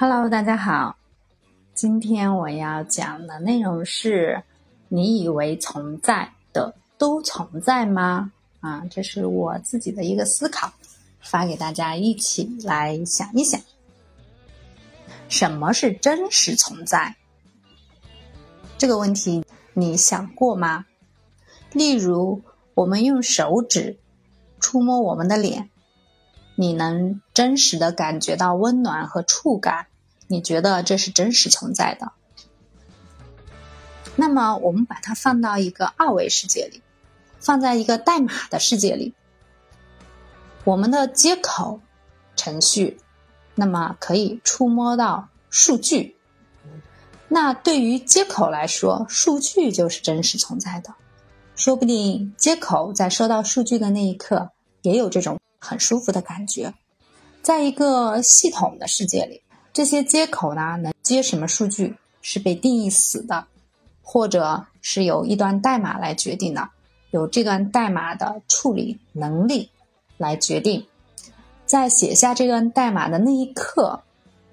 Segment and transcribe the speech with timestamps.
[0.00, 0.96] Hello，大家好。
[1.74, 4.42] 今天我要讲的内容是：
[4.88, 8.32] 你以为存在的都存在吗？
[8.60, 10.72] 啊，这是我自己的一个思考，
[11.20, 13.60] 发给大家一起来想一想。
[15.28, 17.14] 什么是真实存在？
[18.78, 20.86] 这个问题你想过吗？
[21.74, 22.40] 例如，
[22.72, 23.98] 我们用手指
[24.60, 25.68] 触摸我们的脸，
[26.60, 29.86] 你能真实的感觉到温暖和触感。
[30.26, 32.12] 你觉得这是真实存在的？
[34.14, 36.82] 那么我们把它放到一个二维世界里，
[37.38, 39.14] 放在一个代码的世界里，
[40.64, 41.80] 我们的接口
[42.36, 43.00] 程序，
[43.54, 46.18] 那么可以触摸到数据。
[47.28, 50.92] 那对于接口来说，数据就是真实存在的。
[51.56, 54.50] 说不定接口在收到数据的那一刻，
[54.82, 56.74] 也有这种很舒服的感觉。
[57.42, 59.42] 在一个系统的世界里。
[59.72, 63.46] 这些接口呢，能接什么数据是被定义死的，
[64.02, 66.68] 或者是由一段代码来决定的，
[67.12, 69.70] 由这段代码的处理能力
[70.18, 70.84] 来决定。
[71.66, 74.02] 在写下这段代码的那一刻，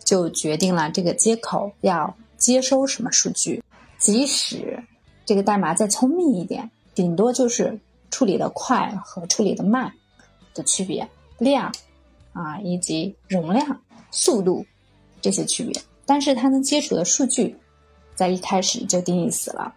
[0.03, 3.63] 就决定了这个接口要接收什么数据。
[3.97, 4.83] 即使
[5.25, 7.79] 这个代码再聪明一点，顶多就是
[8.11, 9.91] 处理的快和处理的慢
[10.57, 11.71] 的区别，量
[12.33, 14.65] 啊以及容量、速度。
[15.19, 17.57] 这些区别，但是它能接触的数据，
[18.13, 19.73] 在一开始就定义死了。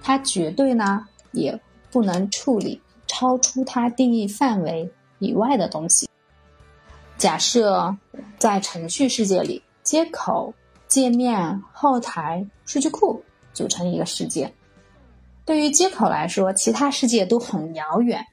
[0.00, 1.60] 它绝对呢也
[1.90, 4.88] 不能处理超出它定义范围
[5.18, 6.08] 以外的东西。
[7.18, 7.96] 假设
[8.38, 10.54] 在程序世界里，接口、
[10.86, 13.20] 界面、后台、数据库
[13.52, 14.54] 组成一个世界。
[15.44, 18.24] 对于接口来说，其他世界都很遥远，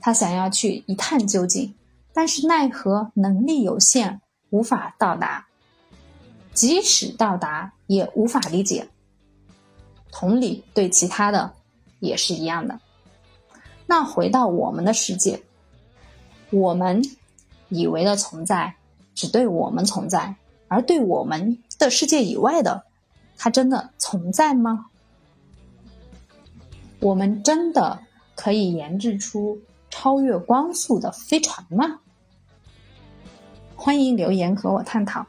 [0.00, 1.74] 他想要去一探究竟，
[2.12, 4.20] 但是奈何能力有限。
[4.50, 5.48] 无法到达，
[6.54, 8.88] 即使到达也无法理解。
[10.12, 11.52] 同理，对其他的
[11.98, 12.78] 也是一样的。
[13.86, 15.42] 那回到我们的世界，
[16.50, 17.02] 我们
[17.68, 18.76] 以为的存在，
[19.16, 20.36] 只对我们存在，
[20.68, 22.84] 而对我们的世界以外的，
[23.36, 24.86] 它真的存在吗？
[27.00, 27.98] 我们真的
[28.36, 29.58] 可以研制出
[29.98, 32.00] 超越光速的飞船吗？
[33.74, 35.24] 欢迎留言和我探讨。